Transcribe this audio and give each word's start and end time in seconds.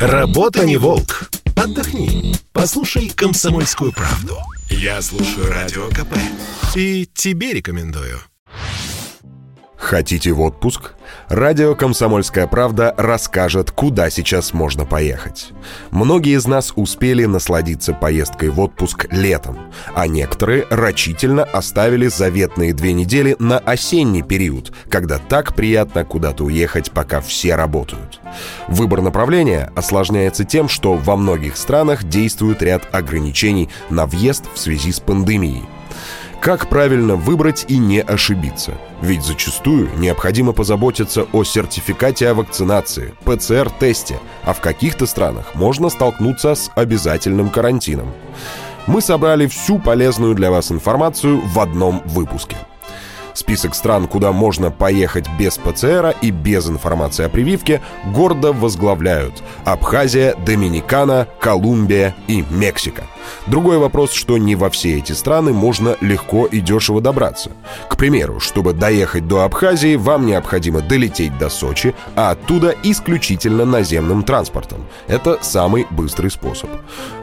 Работа 0.00 0.64
не 0.64 0.76
волк. 0.76 1.30
Отдохни. 1.54 2.34
Послушай 2.52 3.08
комсомольскую 3.14 3.92
правду. 3.92 4.36
Я 4.68 5.00
слушаю 5.00 5.48
радио 5.50 5.88
КП. 5.88 6.16
И 6.74 7.06
тебе 7.14 7.52
рекомендую. 7.52 8.18
Хотите 9.76 10.32
в 10.32 10.40
отпуск? 10.40 10.93
Радио 11.28 11.74
«Комсомольская 11.74 12.46
правда» 12.46 12.94
расскажет, 12.96 13.70
куда 13.70 14.10
сейчас 14.10 14.52
можно 14.52 14.84
поехать. 14.84 15.52
Многие 15.90 16.36
из 16.36 16.46
нас 16.46 16.72
успели 16.76 17.24
насладиться 17.24 17.92
поездкой 17.92 18.50
в 18.50 18.60
отпуск 18.60 19.06
летом, 19.10 19.58
а 19.94 20.06
некоторые 20.06 20.66
рачительно 20.70 21.44
оставили 21.44 22.08
заветные 22.08 22.74
две 22.74 22.92
недели 22.92 23.36
на 23.38 23.58
осенний 23.58 24.22
период, 24.22 24.72
когда 24.88 25.18
так 25.18 25.54
приятно 25.54 26.04
куда-то 26.04 26.44
уехать, 26.44 26.90
пока 26.90 27.20
все 27.20 27.56
работают. 27.56 28.20
Выбор 28.68 29.00
направления 29.00 29.72
осложняется 29.74 30.44
тем, 30.44 30.68
что 30.68 30.94
во 30.94 31.16
многих 31.16 31.56
странах 31.56 32.04
действует 32.04 32.62
ряд 32.62 32.94
ограничений 32.94 33.68
на 33.90 34.06
въезд 34.06 34.44
в 34.52 34.58
связи 34.58 34.92
с 34.92 35.00
пандемией. 35.00 35.64
Как 36.44 36.68
правильно 36.68 37.16
выбрать 37.16 37.64
и 37.68 37.78
не 37.78 38.02
ошибиться? 38.02 38.74
Ведь 39.00 39.24
зачастую 39.24 39.88
необходимо 39.96 40.52
позаботиться 40.52 41.26
о 41.32 41.42
сертификате 41.42 42.28
о 42.28 42.34
вакцинации, 42.34 43.14
ПЦР-тесте, 43.24 44.20
а 44.42 44.52
в 44.52 44.60
каких-то 44.60 45.06
странах 45.06 45.54
можно 45.54 45.88
столкнуться 45.88 46.54
с 46.54 46.70
обязательным 46.74 47.48
карантином. 47.48 48.12
Мы 48.86 49.00
собрали 49.00 49.46
всю 49.46 49.78
полезную 49.78 50.34
для 50.34 50.50
вас 50.50 50.70
информацию 50.70 51.40
в 51.40 51.58
одном 51.58 52.02
выпуске– 52.04 52.58
Список 53.34 53.74
стран, 53.74 54.06
куда 54.06 54.30
можно 54.32 54.70
поехать 54.70 55.26
без 55.38 55.58
ПЦРа 55.58 56.14
и 56.22 56.30
без 56.30 56.68
информации 56.68 57.24
о 57.24 57.28
прививке, 57.28 57.82
гордо 58.06 58.52
возглавляют 58.52 59.42
Абхазия, 59.64 60.36
Доминикана, 60.46 61.26
Колумбия 61.40 62.14
и 62.28 62.44
Мексика. 62.50 63.04
Другой 63.46 63.78
вопрос, 63.78 64.12
что 64.12 64.38
не 64.38 64.54
во 64.54 64.70
все 64.70 64.98
эти 64.98 65.12
страны 65.12 65.52
можно 65.52 65.96
легко 66.00 66.46
и 66.46 66.60
дешево 66.60 67.00
добраться. 67.00 67.50
К 67.88 67.96
примеру, 67.96 68.38
чтобы 68.38 68.72
доехать 68.72 69.26
до 69.26 69.44
Абхазии, 69.44 69.96
вам 69.96 70.26
необходимо 70.26 70.80
долететь 70.80 71.36
до 71.38 71.48
Сочи, 71.48 71.94
а 72.14 72.30
оттуда 72.30 72.74
исключительно 72.82 73.64
наземным 73.64 74.22
транспортом. 74.22 74.86
Это 75.08 75.38
самый 75.42 75.86
быстрый 75.90 76.30
способ. 76.30 76.70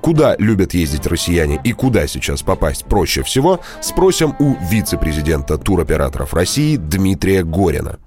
Куда 0.00 0.36
любят 0.38 0.72
ездить 0.72 1.06
россияне 1.06 1.60
и 1.64 1.72
куда 1.72 2.06
сейчас 2.06 2.42
попасть 2.42 2.84
проще 2.84 3.22
всего, 3.24 3.60
спросим 3.80 4.36
у 4.38 4.54
вице-президента 4.70 5.58
туроператоров 5.96 6.34
России 6.34 6.76
Дмитрия 6.76 7.42
Горина. 7.42 7.98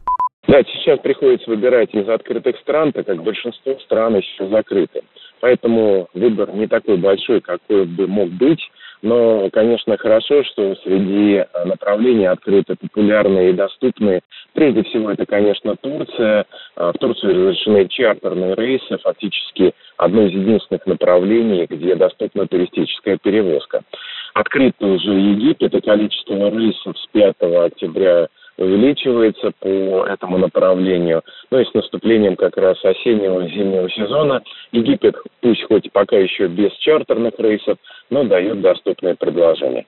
Да, 0.48 0.62
сейчас 0.64 1.00
приходится 1.00 1.50
выбирать 1.50 1.94
из 1.94 2.08
открытых 2.08 2.58
стран, 2.59 2.92
так 2.92 3.06
как 3.06 3.23
большинство 3.23 3.76
стран 3.86 4.18
еще 4.18 4.48
закрыты. 4.50 5.02
Поэтому 5.42 6.08
выбор 6.14 6.52
не 6.54 6.68
такой 6.68 6.98
большой, 6.98 7.42
какой 7.42 7.86
бы 7.86 8.08
мог 8.08 8.30
быть. 8.30 8.62
Но, 9.02 9.50
конечно, 9.52 9.98
хорошо, 9.98 10.44
что 10.44 10.76
среди 10.84 11.46
направлений 11.66 12.26
открыты 12.26 12.76
популярные 12.76 13.52
и 13.52 13.54
доступные. 13.54 14.22
Прежде 14.53 14.84
всего, 14.84 15.12
это, 15.12 15.26
конечно, 15.26 15.78
Турция. 15.78 16.46
Э, 16.76 16.92
в 16.94 16.98
Турцию 17.00 17.34
разрешены 17.34 17.88
чартерные 17.88 18.56
рейсы, 18.56 18.98
фактически 18.98 19.74
одно 19.96 20.24
из 20.24 20.34
единственных 20.34 20.86
направлений, 20.86 21.66
где 21.70 21.96
доступна 21.96 22.46
туристическая 22.48 23.18
перевозка. 23.18 23.84
Открыт 24.33 24.75
уже 24.80 25.11
Египет, 25.11 25.73
и 25.73 25.81
количество 25.81 26.49
рейсов 26.49 26.97
с 26.97 27.08
5 27.08 27.35
октября 27.39 28.27
увеличивается 28.58 29.52
по 29.59 30.05
этому 30.05 30.38
направлению. 30.38 31.23
Ну 31.49 31.59
и 31.59 31.66
с 31.66 31.73
наступлением 31.73 32.35
как 32.35 32.57
раз 32.57 32.83
осеннего 32.83 33.47
зимнего 33.47 33.89
сезона 33.89 34.44
Египет, 34.72 35.16
пусть 35.41 35.63
хоть 35.63 35.91
пока 35.91 36.17
еще 36.17 36.47
без 36.47 36.72
чартерных 36.73 37.33
рейсов, 37.39 37.77
но 38.09 38.23
дает 38.23 38.61
доступные 38.61 39.16
предложения. 39.16 39.85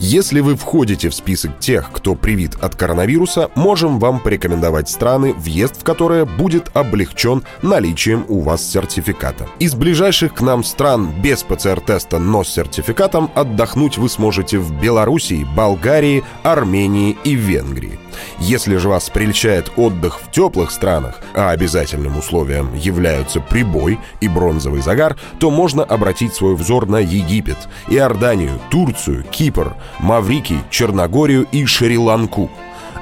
Если 0.00 0.38
вы 0.38 0.54
входите 0.54 1.08
в 1.08 1.14
список 1.14 1.58
тех, 1.58 1.90
кто 1.92 2.14
привит 2.14 2.54
от 2.60 2.76
коронавируса, 2.76 3.50
можем 3.56 3.98
вам 3.98 4.20
порекомендовать 4.20 4.88
страны, 4.88 5.34
въезд 5.34 5.80
в 5.80 5.84
которые 5.84 6.24
будет 6.24 6.70
облегчен 6.74 7.42
наличием 7.62 8.24
у 8.28 8.40
вас 8.40 8.64
сертификата. 8.64 9.48
Из 9.58 9.74
ближайших 9.74 10.34
к 10.34 10.40
нам 10.40 10.62
стран 10.62 11.10
без 11.20 11.42
ПЦР-теста, 11.42 12.20
но 12.20 12.44
с 12.44 12.48
сертификатом 12.48 13.30
отдохнуть 13.34 13.98
вы 13.98 14.08
сможете 14.08 14.58
в 14.58 14.80
Белоруссии, 14.80 15.46
Болгарии, 15.56 16.22
Армении 16.44 17.16
и 17.24 17.34
Венгрии. 17.34 17.98
Если 18.38 18.76
же 18.76 18.88
вас 18.88 19.10
прельщает 19.10 19.70
отдых 19.76 20.20
в 20.20 20.30
теплых 20.30 20.70
странах, 20.70 21.20
а 21.34 21.50
обязательным 21.50 22.18
условием 22.18 22.74
являются 22.74 23.40
прибой 23.40 23.98
и 24.20 24.28
бронзовый 24.28 24.80
загар, 24.80 25.16
то 25.38 25.50
можно 25.50 25.82
обратить 25.82 26.34
свой 26.34 26.54
взор 26.54 26.88
на 26.88 26.98
Египет, 26.98 27.68
Иорданию, 27.88 28.60
Турцию, 28.70 29.24
Кипр, 29.24 29.76
Маврикий, 30.00 30.58
Черногорию 30.70 31.46
и 31.52 31.64
Шри-Ланку. 31.64 32.50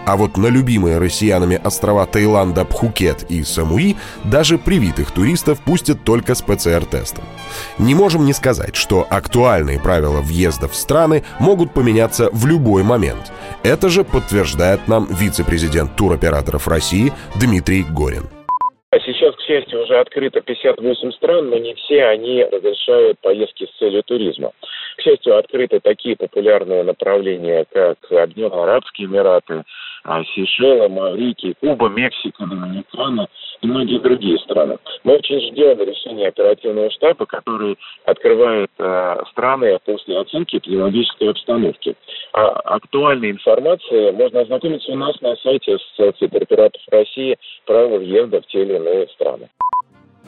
А 0.07 0.17
вот 0.17 0.37
на 0.37 0.47
любимые 0.47 0.99
россиянами 0.99 1.61
острова 1.63 2.07
Таиланда 2.07 2.65
Пхукет 2.65 3.27
и 3.29 3.43
Самуи 3.43 3.97
даже 4.23 4.57
привитых 4.57 5.11
туристов 5.11 5.59
пустят 5.65 6.05
только 6.05 6.37
с 6.37 6.43
ПЦР-тестом. 6.43 7.25
Не 7.79 7.97
можем 7.97 8.25
не 8.25 8.33
сказать, 8.33 8.77
что 8.77 9.05
актуальные 9.11 9.81
правила 9.81 10.21
въезда 10.21 10.69
в 10.69 10.77
страны 10.77 11.25
могут 11.41 11.75
поменяться 11.75 12.31
в 12.33 12.47
любой 12.47 12.85
момент. 12.85 13.33
Это 13.65 13.89
же 13.89 14.05
подтверждает 14.05 14.87
нам 14.87 15.09
вице-президент 15.11 15.97
туроператоров 15.97 16.69
России 16.69 17.13
Дмитрий 17.41 17.83
Горин. 17.83 18.31
А 18.91 19.01
сейчас, 19.01 19.35
к 19.35 19.41
счастью, 19.41 19.83
уже 19.83 19.99
открыто 19.99 20.41
58 20.41 21.13
стран, 21.13 21.51
но 21.51 21.59
не 21.59 21.75
все 21.75 22.05
они 22.05 22.45
разрешают 22.45 23.19
поездки 23.21 23.67
с 23.67 23.79
целью 23.79 24.05
туризма. 24.05 24.53
К 24.97 25.03
счастью, 25.03 25.37
открыты 25.37 25.81
такие 25.81 26.17
популярные 26.17 26.83
направления, 26.83 27.67
как 27.71 27.99
Объединенные 28.11 28.63
Арабские 28.63 29.09
Эмираты, 29.09 29.63
а, 30.05 30.25
Сейшелы, 30.25 30.89
Маврикий, 30.89 31.55
Куба, 31.61 31.89
Мексика, 31.89 32.47
Доминикана 32.47 33.29
и 33.61 33.67
многие 33.67 33.99
другие 33.99 34.39
страны. 34.39 34.79
Мы 35.05 35.17
очень 35.17 35.41
ждем 35.41 35.81
решения 35.81 36.29
оперативного 36.29 36.91
штаба, 36.93 37.27
который 37.27 37.77
открывает 38.05 38.71
э, 38.79 39.17
страны 39.33 39.79
после 39.85 40.19
оценки 40.19 40.57
эпидемиологической 40.57 41.31
обстановки. 41.31 41.97
А 42.33 42.47
актуальной 42.77 43.33
информацией 43.33 44.13
можно 44.13 44.41
ознакомиться 44.41 44.93
у 44.93 44.97
нас 44.97 45.21
на 45.21 45.37
сайте 45.37 45.75
Ассоциации 45.75 46.29
туроператоров 46.29 46.87
России 46.91 47.37
«Право 47.67 47.99
въезда 47.99 48.41
в 48.41 48.47
те 48.47 48.63
или 48.63 48.77
иные 48.77 49.09
страны». 49.09 49.49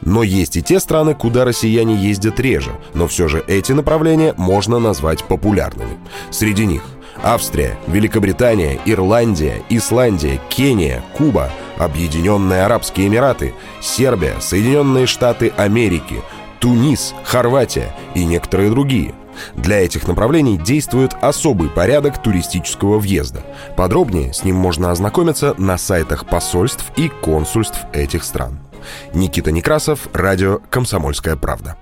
Но 0.00 0.22
есть 0.22 0.56
и 0.56 0.62
те 0.62 0.80
страны, 0.80 1.14
куда 1.14 1.44
россияне 1.44 1.96
ездят 1.96 2.40
реже, 2.40 2.72
но 2.94 3.08
все 3.08 3.28
же 3.28 3.44
эти 3.46 3.72
направления 3.72 4.34
можно 4.36 4.78
назвать 4.78 5.24
популярными. 5.24 5.98
Среди 6.30 6.66
них 6.66 6.82
Австрия, 7.22 7.76
Великобритания, 7.86 8.78
Ирландия, 8.84 9.62
Исландия, 9.68 10.40
Кения, 10.48 11.02
Куба, 11.16 11.50
Объединенные 11.76 12.64
Арабские 12.64 13.08
Эмираты, 13.08 13.54
Сербия, 13.80 14.34
Соединенные 14.40 15.06
Штаты 15.06 15.52
Америки, 15.56 16.22
Тунис, 16.60 17.14
Хорватия 17.24 17.94
и 18.14 18.24
некоторые 18.24 18.70
другие. 18.70 19.14
Для 19.54 19.80
этих 19.80 20.08
направлений 20.08 20.58
действует 20.58 21.14
особый 21.20 21.70
порядок 21.70 22.20
туристического 22.20 22.98
въезда. 22.98 23.44
Подробнее 23.76 24.32
с 24.32 24.44
ним 24.44 24.56
можно 24.56 24.90
ознакомиться 24.90 25.54
на 25.58 25.78
сайтах 25.78 26.26
посольств 26.26 26.84
и 26.96 27.08
консульств 27.08 27.78
этих 27.92 28.24
стран. 28.24 28.58
Никита 29.14 29.52
Некрасов, 29.52 30.08
радио 30.12 30.60
«Комсомольская 30.70 31.36
правда». 31.36 31.76